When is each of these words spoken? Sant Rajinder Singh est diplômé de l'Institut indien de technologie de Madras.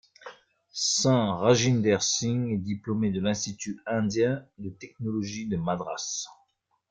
Sant 0.73 1.37
Rajinder 1.37 1.99
Singh 2.01 2.53
est 2.53 2.57
diplômé 2.57 3.11
de 3.11 3.21
l'Institut 3.21 3.79
indien 3.85 4.43
de 4.57 4.71
technologie 4.71 5.45
de 5.47 5.57
Madras. 5.57 6.25